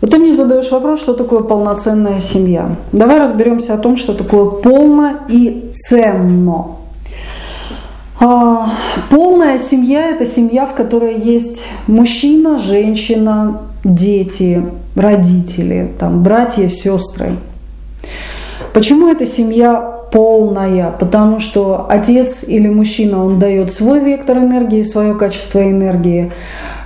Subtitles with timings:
[0.00, 2.76] Вот ты мне задаешь вопрос, что такое полноценная семья.
[2.92, 6.76] Давай разберемся о том, что такое полно и ценно.
[8.20, 8.72] А,
[9.10, 14.64] полная семья– это семья, в которой есть мужчина, женщина, дети,
[14.96, 17.36] родители, там, братья, сестры.
[18.72, 25.14] Почему эта семья полная, потому что отец или мужчина, он дает свой вектор энергии, свое
[25.14, 26.32] качество энергии.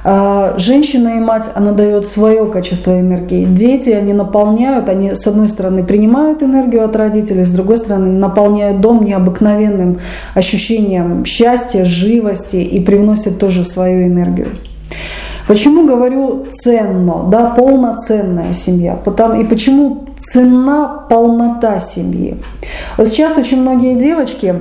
[0.05, 3.45] А женщина и мать, она дает свое качество энергии.
[3.45, 8.81] Дети, они наполняют, они с одной стороны принимают энергию от родителей, с другой стороны наполняют
[8.81, 9.99] дом необыкновенным
[10.35, 14.49] ощущением счастья, живости и привносят тоже свою энергию.
[15.47, 18.97] Почему говорю ценно, да, полноценная семья?
[18.97, 22.37] Потому, и почему цена полнота семьи?
[22.97, 24.55] Вот сейчас очень многие девочки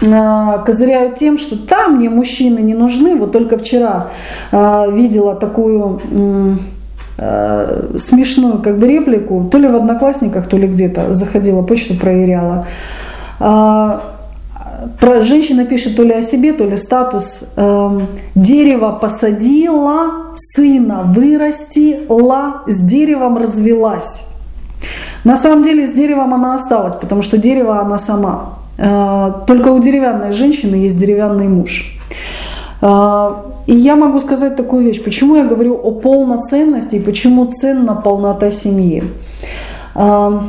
[0.00, 3.16] козыряют тем, что там мне мужчины не нужны.
[3.16, 4.08] Вот только вчера
[4.52, 6.00] э, видела такую
[7.18, 12.66] э, смешную как бы реплику, то ли в Одноклассниках, то ли где-то, заходила, почту проверяла.
[13.40, 13.98] Э,
[15.00, 17.44] про, женщина пишет то ли о себе, то ли статус.
[17.56, 18.00] Э,
[18.34, 24.22] дерево посадила, сына вырастила, с деревом развелась.
[25.24, 28.57] На самом деле с деревом она осталась, потому что дерево она сама.
[28.78, 31.98] Э, только у деревянной женщины есть деревянный муж.
[32.80, 33.34] Э,
[33.66, 35.02] и я могу сказать такую вещь.
[35.04, 39.04] Почему я говорю о полноценности и почему ценна полнота семьи?
[39.94, 40.40] Э,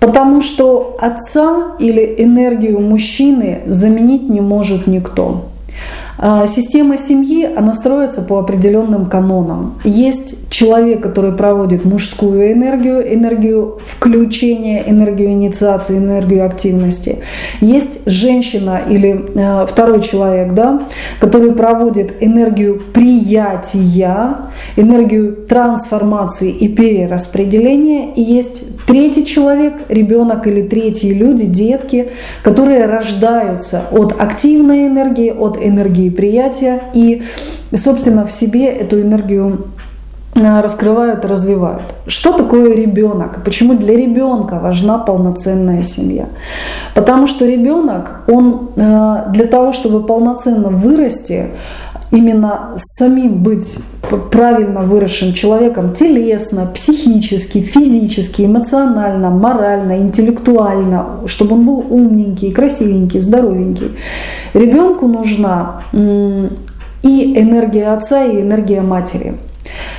[0.00, 5.46] Потому что отца или энергию мужчины заменить не может никто.
[6.20, 9.78] А, система семьи, она строится по определенным канонам.
[9.84, 17.18] Есть человек, который проводит мужскую энергию, энергию включения, энергию инициации, энергию активности.
[17.60, 20.82] Есть женщина или э, второй человек, да,
[21.20, 28.12] который проводит энергию приятия, энергию трансформации и перераспределения.
[28.14, 32.10] И есть третий человек, ребенок или третьи люди, детки,
[32.42, 37.22] которые рождаются от активной энергии, от энергии приятия и,
[37.76, 39.66] собственно, в себе эту энергию
[40.34, 41.82] э, раскрывают развивают.
[42.06, 43.44] Что такое ребенок?
[43.44, 46.26] Почему для ребенка важна полноценная семья?
[46.94, 51.48] Потому что ребенок, он э, для того, чтобы полноценно вырасти,
[52.10, 53.78] именно самим быть
[54.30, 63.96] правильно выросшим человеком телесно, психически, физически, эмоционально, морально, интеллектуально, чтобы он был умненький, красивенький, здоровенький.
[64.54, 69.34] Ребенку нужна и энергия отца, и энергия матери.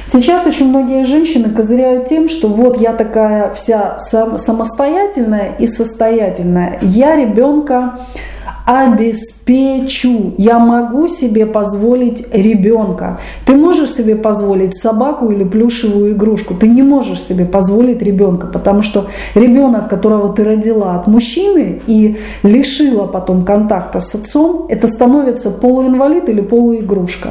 [0.06, 6.80] Сейчас очень многие женщины козыряют тем, что вот я такая вся самостоятельная и состоятельная.
[6.82, 8.00] Я ребенка
[8.70, 10.34] обеспечу.
[10.38, 13.20] Я могу себе позволить ребенка.
[13.46, 16.54] Ты можешь себе позволить собаку или плюшевую игрушку.
[16.54, 22.18] Ты не можешь себе позволить ребенка, потому что ребенок, которого ты родила от мужчины и
[22.44, 27.30] лишила потом контакта с отцом, это становится полуинвалид или полуигрушка.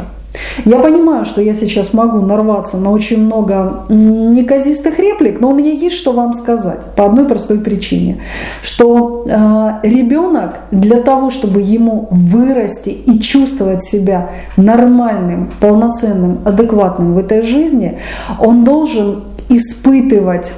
[0.64, 5.70] Я понимаю, что я сейчас могу нарваться на очень много неказистых реплик, но у меня
[5.70, 8.18] есть что вам сказать по одной простой причине,
[8.60, 17.18] что э, ребенок для того, чтобы ему вырасти и чувствовать себя нормальным, полноценным, адекватным в
[17.18, 17.98] этой жизни,
[18.38, 20.52] он должен испытывать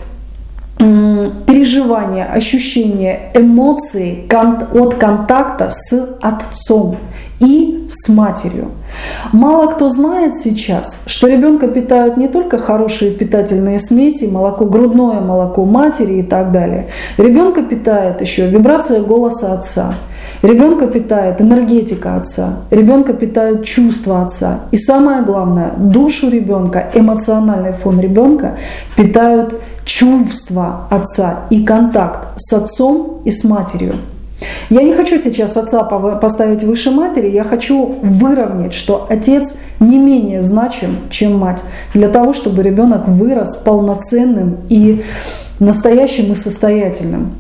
[1.47, 6.97] переживания, ощущения, эмоции от контакта с отцом
[7.41, 8.69] и с матерью.
[9.33, 15.65] Мало кто знает сейчас, что ребенка питают не только хорошие питательные смеси, молоко, грудное молоко
[15.65, 16.89] матери и так далее.
[17.17, 19.95] Ребенка питает еще вибрация голоса отца.
[20.43, 24.61] Ребенка питает энергетика отца, ребенка питают чувства отца.
[24.71, 28.57] И самое главное, душу ребенка, эмоциональный фон ребенка
[28.97, 33.95] питают чувства отца и контакт с отцом и с матерью.
[34.71, 40.43] Я не хочу сейчас отца поставить выше матери, я хочу выровнять, что отец не менее
[40.43, 41.63] значим, чем мать,
[41.95, 45.03] для того, чтобы ребенок вырос полноценным и
[45.59, 47.33] настоящим и состоятельным.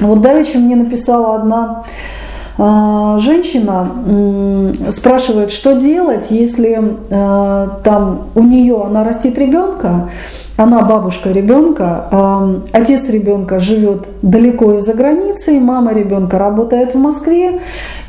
[0.00, 1.84] Вот давеча мне написала одна
[2.58, 3.90] а, женщина
[4.90, 6.78] спрашивает, что делать, если
[7.10, 10.10] э, там у нее она растит ребенка,
[10.62, 17.60] она бабушка ребенка, отец ребенка живет далеко из-за границы, мама ребенка работает в Москве,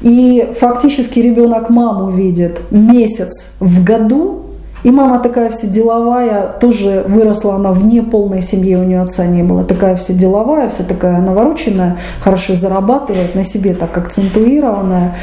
[0.01, 4.43] и фактически ребенок маму видит месяц в году,
[4.83, 9.41] и мама такая вся деловая, тоже выросла она вне полной семьи, у нее отца не
[9.41, 9.63] было.
[9.63, 15.15] Такая вся деловая, вся такая навороченная, хорошо зарабатывает, на себе так акцентуированная.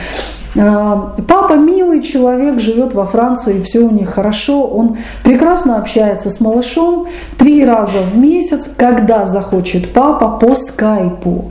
[0.57, 6.41] А, папа милый человек, живет во Франции, все у них хорошо, он прекрасно общается с
[6.41, 7.07] малышом
[7.39, 11.51] три раза в месяц, когда захочет папа по скайпу.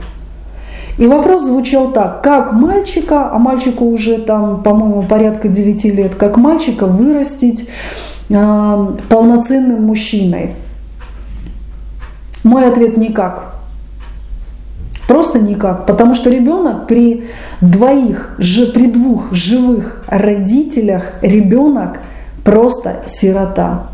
[0.98, 6.36] И вопрос звучал так, как мальчика, а мальчику уже там, по-моему, порядка 9 лет, как
[6.36, 7.70] мальчика вырастить
[8.28, 10.56] э, полноценным мужчиной?
[12.44, 13.49] Мой ответ никак.
[15.10, 15.86] Просто никак.
[15.86, 17.24] Потому что ребенок при
[17.60, 21.98] двоих, при двух живых родителях, ребенок
[22.44, 23.88] просто сирота.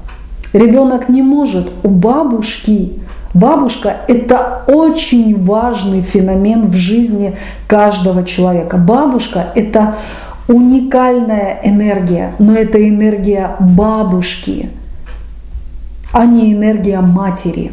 [0.53, 3.01] Ребенок не может у бабушки.
[3.33, 7.35] Бабушка– это очень важный феномен в жизни
[7.67, 8.77] каждого человека.
[8.77, 9.95] Бабушка– это
[10.49, 14.69] уникальная энергия, но это энергия бабушки,
[16.13, 17.73] а не энергия матери.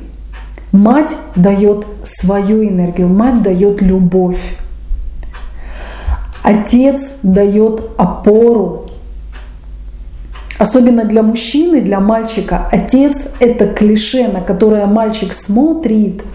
[0.73, 4.57] Мать дает свою энергию, мать дает любовь.
[6.41, 8.89] Отец дает опору.
[10.57, 16.23] Особенно для мужчины, для мальчика, отец– это клише, на которое мальчик смотрит–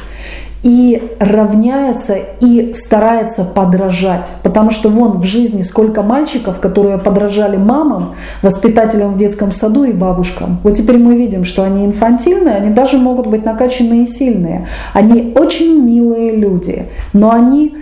[0.62, 4.32] и равняется и старается подражать.
[4.42, 9.92] Потому что вон в жизни сколько мальчиков, которые подражали мамам, воспитателям в детском саду и
[9.92, 10.58] бабушкам.
[10.64, 14.66] Вот теперь мы видим, что они инфантильные, они даже могут быть накачанные и сильные.
[14.94, 17.76] Они очень милые люди, но они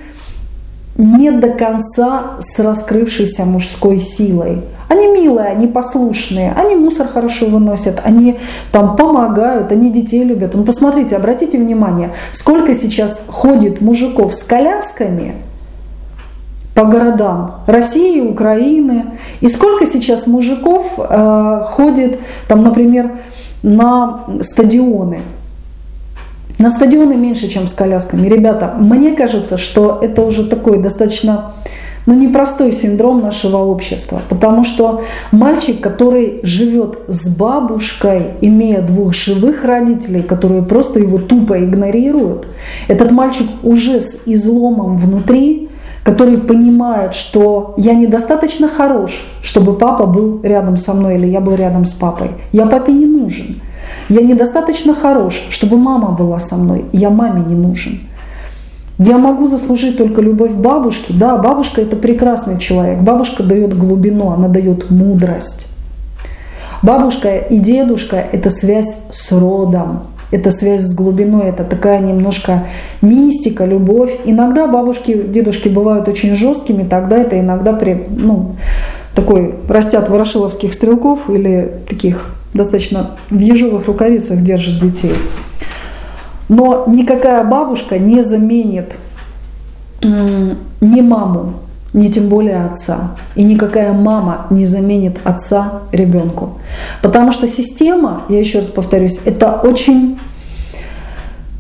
[0.99, 4.62] не до конца с раскрывшейся мужской силой.
[4.88, 8.38] Они милые, они послушные, они мусор хорошо выносят, они
[8.71, 10.55] там помогают, они детей любят.
[10.55, 15.35] Ну посмотрите, обратите внимание, сколько сейчас ходит мужиков с колясками
[16.77, 23.12] по городам России, Украины, и сколько сейчас мужиков э, ходит, там, например,
[23.62, 25.23] на стадионы.
[26.59, 28.29] На стадионы меньше, чем с колясками.
[28.29, 31.53] Ребята, мне кажется, что это уже такой достаточно
[32.06, 39.64] ну, непростой синдром нашего общества, потому что мальчик, который живет с бабушкой, имея двух живых
[39.64, 42.47] родителей, которые просто его тупо игнорируют,
[42.88, 45.69] этот мальчик уже с изломом внутри,
[46.05, 51.56] который понимает, что я недостаточно хорош, чтобы папа был рядом со мной или я был
[51.56, 52.31] рядом с папой.
[52.52, 53.61] Я папе не нужен.
[54.09, 56.85] Я недостаточно хорош, чтобы мама была со мной.
[56.93, 57.99] Я маме не нужен.
[58.98, 61.12] Я могу заслужить только любовь бабушки.
[61.12, 63.00] Да, бабушка это прекрасный человек.
[63.00, 65.69] Бабушка дает глубину, она дает мудрость.
[66.82, 72.64] Бабушка и дедушка– это связь с родом, это связь с глубиной, это такая немножко
[73.02, 74.16] мистика, любовь.
[74.25, 78.56] Иногда бабушки, дедушки бывают очень жесткими, тогда это иногда при, ну,
[79.14, 85.14] такой растят ворошиловских стрелков или таких достаточно в ежовых рукавицах держат детей.
[86.48, 88.96] Но никакая бабушка не заменит
[90.02, 91.54] ни маму,
[91.93, 93.16] ни тем более отца.
[93.34, 96.58] И никакая мама не заменит отца ребенку.
[97.02, 100.19] Потому что система, я еще раз повторюсь, это очень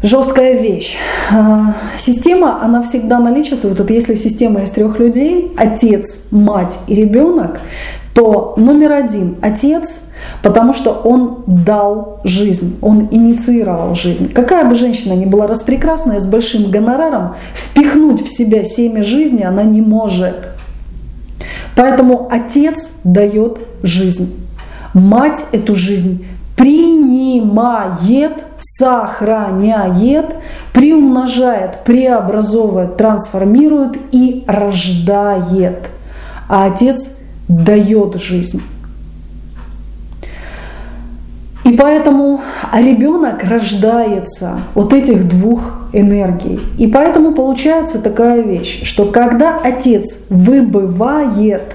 [0.02, 0.96] жесткая вещь.
[1.32, 3.78] А, система, она всегда наличествует.
[3.80, 7.60] Вот если система из трех людей, отец, мать и ребенок,
[8.14, 10.00] то номер один– отец,
[10.42, 14.32] потому что он дал жизнь, он инициировал жизнь.
[14.32, 19.62] Какая бы женщина ни была распрекрасная, с большим гонораром, впихнуть в себя семя жизни она
[19.62, 20.48] не может.
[21.74, 24.34] Поэтому отец дает жизнь.
[24.94, 26.26] Мать эту жизнь
[26.56, 30.36] принимает, сохраняет,
[30.72, 35.90] приумножает, преобразовывает, трансформирует и рождает.
[36.48, 37.10] А отец
[37.48, 38.62] дает жизнь.
[41.66, 42.40] И поэтому
[42.72, 46.60] ребенок рождается от этих двух энергий.
[46.78, 51.74] И поэтому получается такая вещь, что когда отец выбывает,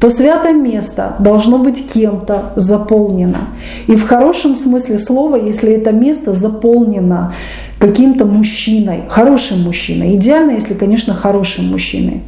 [0.00, 3.46] то святое место должно быть кем-то заполнено.
[3.86, 7.32] И в хорошем смысле слова, если это место заполнено
[7.78, 12.22] каким-то мужчиной, хорошим мужчиной, идеально, если, конечно, хорошим мужчиной.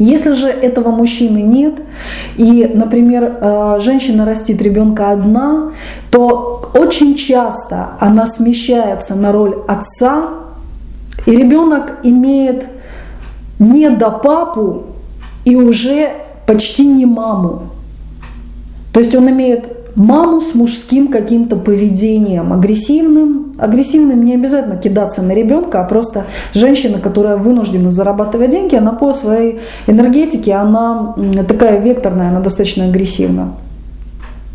[0.00, 1.74] Если же этого мужчины нет,
[2.38, 5.72] и, например, э, женщина растит ребенка одна,
[6.10, 10.30] то очень часто она смещается на роль отца,
[11.26, 12.64] и ребенок имеет
[13.58, 14.84] не до папу
[15.44, 16.12] и уже
[16.46, 17.64] почти не маму.
[18.94, 23.54] То есть он имеет маму с мужским каким-то поведением, агрессивным.
[23.58, 29.12] Агрессивным не обязательно кидаться на ребенка, а просто женщина, которая вынуждена зарабатывать деньги, она по
[29.12, 31.14] своей энергетике, она
[31.46, 33.52] такая векторная, она достаточно агрессивна.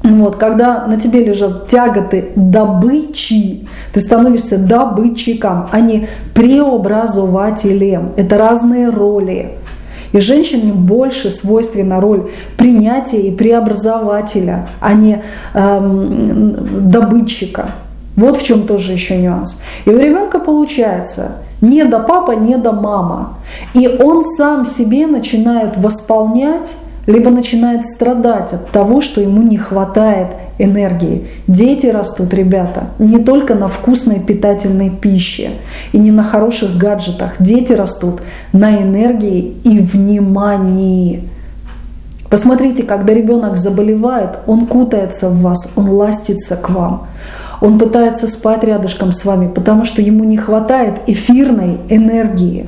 [0.04, 8.12] Вот, когда на тебе лежат тяготы добычи, ты становишься добытчиком, а не преобразователем.
[8.15, 9.54] Это разные роли.
[10.15, 15.22] И женщине больше свойственна роль принятия и преобразователя, а не
[15.53, 17.72] эм, добытчика.
[18.15, 19.62] Вот в чем тоже еще нюанс.
[19.84, 23.39] И у ребенка получается не до папа, не до мама.
[23.74, 30.29] И он сам себе начинает восполнять либо начинает страдать от того, что ему не хватает
[30.57, 31.27] энергии.
[31.47, 35.50] Дети растут, ребята, не только на вкусной питательной пище
[35.91, 37.35] и не на хороших гаджетах.
[37.39, 38.21] Дети растут
[38.53, 41.29] на энергии и внимании.
[42.29, 47.07] Посмотрите, когда ребенок заболевает, он кутается в вас, он ластится к вам.
[47.62, 52.67] Он пытается спать рядышком с вами, потому что ему не хватает эфирной энергии.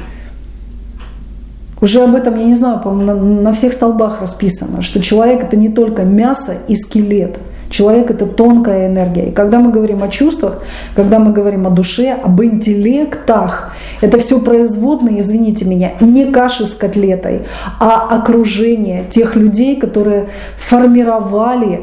[1.82, 5.58] Уже об этом, я не знаю, по на, на всех столбах расписано, что человек это
[5.58, 7.38] не только мясо и скелет.
[7.70, 9.28] Человек это тонкая энергия.
[9.28, 10.64] И когда мы говорим о чувствах,
[10.96, 16.76] когда мы говорим о душе, об интеллектах, это все производные, извините меня, не каши с
[16.76, 17.42] котлетой,
[17.80, 21.82] а окружение тех людей, которые формировали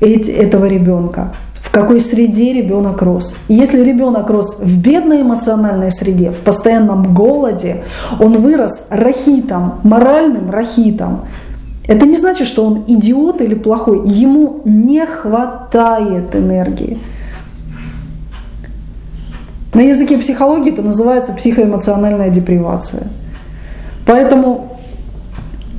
[0.00, 1.32] эти, этого ребенка
[1.72, 3.34] какой среде ребенок рос.
[3.48, 7.82] если ребенок рос в бедной эмоциональной среде, в постоянном голоде,
[8.20, 11.22] он вырос рахитом, моральным рахитом.
[11.88, 14.06] Это не значит, что он идиот или плохой.
[14.06, 16.98] Ему не хватает энергии.
[19.72, 23.08] На языке психологии это называется психоэмоциональная депривация.
[24.04, 24.71] Поэтому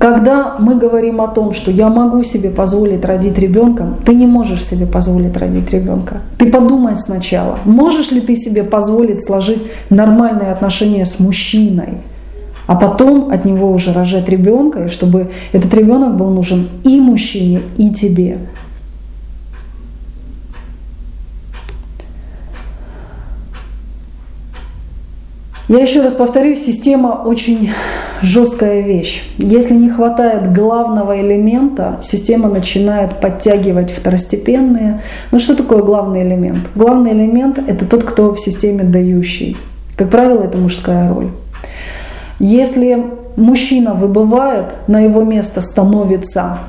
[0.04, 4.62] когда мы говорим о том, что я могу себе позволить родить ребенка, ты не можешь
[4.62, 6.18] себе позволить родить ребенка.
[6.38, 12.00] Ты подумай сначала, можешь ли ты себе позволить сложить нормальные отношения с мужчиной,
[12.68, 17.62] а потом от него уже рожать ребенка, и чтобы этот ребенок был нужен и мужчине,
[17.78, 18.40] и тебе.
[25.74, 27.72] Я еще раз повторюсь, система очень
[28.22, 29.24] жесткая вещь.
[29.40, 35.02] Если не хватает главного элемента, система начинает подтягивать второстепенные.
[35.32, 36.60] Но что такое главный элемент?
[36.76, 39.58] Главный элемент– это тот, кто в системе дающий.
[39.96, 41.30] Как правило, это мужская роль.
[42.38, 46.60] Если мужчина выбывает, на его место становится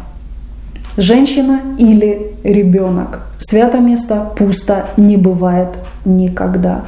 [0.96, 3.26] женщина или ребенок.
[3.36, 5.68] Свято место пусто не бывает
[6.04, 6.84] никогда.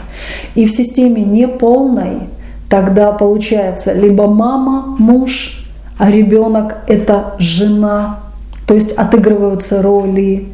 [0.55, 2.29] И в системе неполной
[2.69, 5.67] тогда получается либо мама, муж,
[5.99, 8.21] а ребенок это жена.
[8.67, 10.49] То есть отыгрываются роли,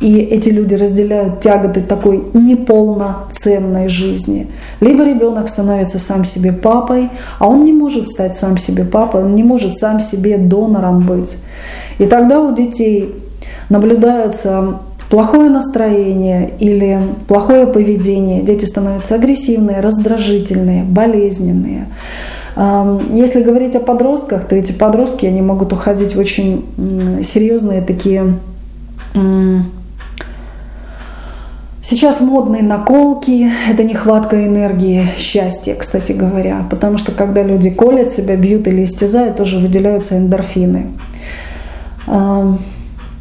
[0.00, 4.48] и эти люди разделяют тяготы такой неполноценной жизни.
[4.80, 9.34] Либо ребенок становится сам себе папой, а он не может стать сам себе папой, он
[9.34, 11.38] не может сам себе донором быть.
[11.98, 13.14] И тогда у детей
[13.68, 14.78] наблюдается
[15.10, 18.42] плохое настроение или плохое поведение.
[18.42, 21.86] Дети становятся агрессивные, раздражительные, болезненные.
[23.12, 26.64] Если говорить о подростках, то эти подростки, они могут уходить в очень
[27.22, 28.34] серьезные такие
[31.80, 38.36] Сейчас модные наколки, это нехватка энергии, счастья, кстати говоря, потому что когда люди колят себя,
[38.36, 40.88] бьют или истязают, тоже выделяются эндорфины.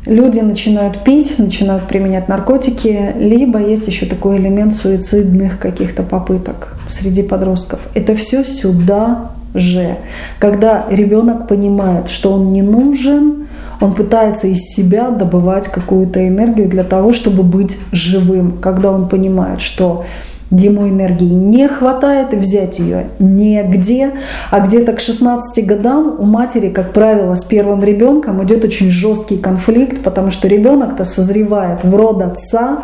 [0.08, 7.24] Люди начинают пить, начинают применять наркотики, либо есть еще такой элемент суицидных каких-то попыток среди
[7.24, 7.82] подростков.
[7.94, 9.98] Это все сюда же.
[10.40, 13.48] Когда ребенок понимает, что он не нужен,
[13.82, 19.60] он пытается из себя добывать какую-то энергию для того, чтобы быть живым, когда он понимает,
[19.60, 20.06] что
[20.52, 24.14] ему энергии не хватает, и взять ее негде.
[24.50, 29.38] А где-то к 16 годам у матери, как правило, с первым ребенком идет очень жесткий
[29.38, 32.80] конфликт, потому что ребенок-то созревает в род отца,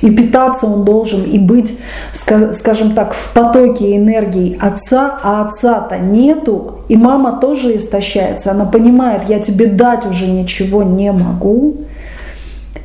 [0.00, 1.76] и питаться он должен и быть,
[2.12, 8.52] скажем так, в потоке энергии отца, а отца-то нету, и мама тоже истощается.
[8.52, 11.78] Она понимает, я тебе дать уже ничего не могу.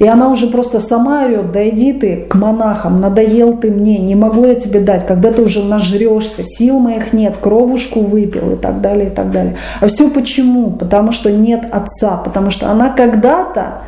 [0.01, 4.15] И она уже просто сама орет, да иди ты к монахам, надоел ты мне, не
[4.15, 8.81] могу я тебе дать, когда ты уже нажрешься, сил моих нет, кровушку выпил и так
[8.81, 9.57] далее, и так далее.
[9.79, 10.71] А все почему?
[10.71, 13.83] Потому что нет отца, потому что она когда-то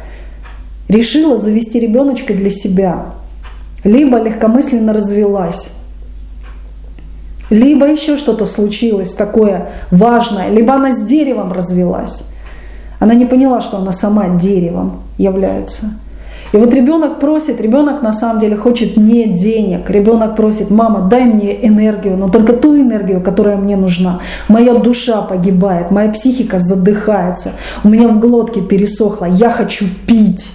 [0.87, 3.05] решила завести ребеночка для себя,
[3.83, 5.69] либо легкомысленно развелась,
[7.49, 12.25] либо еще что-то случилось такое важное, либо она с деревом развелась.
[12.99, 15.87] Она не поняла, что она сама деревом является.
[16.53, 19.89] И вот ребенок просит, ребенок на самом деле хочет не денег.
[19.89, 24.19] Ребенок просит, мама, дай мне энергию, но только ту энергию, которая мне нужна.
[24.47, 30.51] Моя душа погибает, моя психика задыхается, у меня в глотке пересохло, я хочу пить.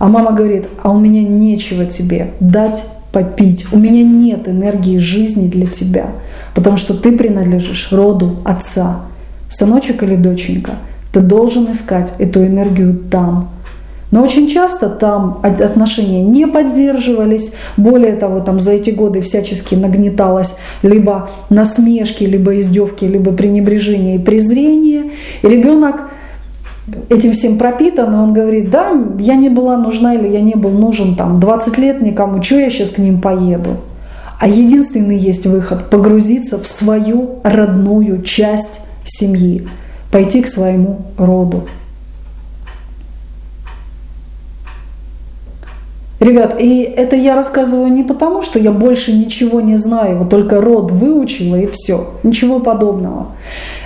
[0.00, 3.66] А мама говорит, а у меня нечего тебе дать попить.
[3.70, 6.08] У меня нет энергии жизни для тебя,
[6.52, 9.02] потому что ты принадлежишь роду отца.
[9.48, 10.72] Сыночек или доченька,
[11.12, 13.50] ты должен искать эту энергию там.
[14.14, 17.52] Но очень часто там отношения не поддерживались.
[17.76, 24.18] Более того, там за эти годы всячески нагнеталось либо насмешки, либо издевки, либо пренебрежение и
[24.20, 25.10] презрение.
[25.42, 26.10] И ребенок
[27.08, 30.70] этим всем пропитан, и он говорит, да, я не была нужна или я не был
[30.70, 33.78] нужен там 20 лет никому, что я сейчас к ним поеду?
[34.38, 39.66] А единственный есть выход– погрузиться в свою родную часть семьи,
[40.12, 41.64] пойти к своему роду.
[46.20, 50.60] Ребят, и это я рассказываю не потому, что я больше ничего не знаю, вот только
[50.60, 53.28] род выучила и все, ничего подобного.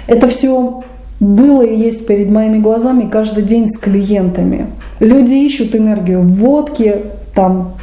[0.06, 0.84] Это все
[1.20, 4.66] было и есть перед моими глазами каждый день с клиентами.
[5.00, 7.02] Люди ищут энергию в водке,
[7.34, 7.74] там,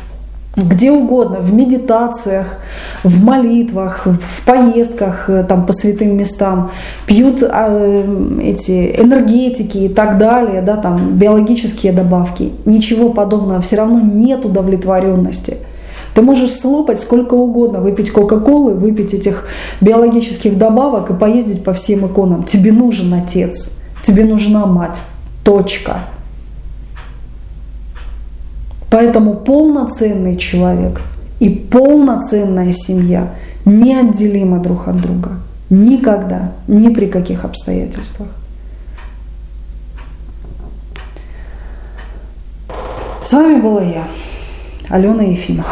[0.56, 2.58] где угодно, в медитациях,
[3.04, 6.72] в молитвах, в поездках э, там, по святым местам,
[7.06, 12.54] пьют э, эти энергетики и так далее, да, там, биологические добавки.
[12.66, 15.58] Ничего подобного, все равно нет удовлетворенности.
[16.14, 19.46] Ты можешь слопать сколько угодно, выпить Кока-Колы, выпить этих
[19.82, 22.44] биологических добавок и поездить по всем иконам.
[22.44, 23.72] Тебе нужен отец,
[24.02, 25.02] тебе нужна мать.
[25.44, 25.98] Точка.
[28.96, 31.02] Поэтому полноценный человек
[31.42, 33.34] и полноценная семья
[33.66, 35.32] неотделимы друг от друга.
[35.70, 38.30] Никогда, ни при каких обстоятельствах.
[43.22, 44.08] С вами была я,
[44.88, 45.68] Алена Ефимова.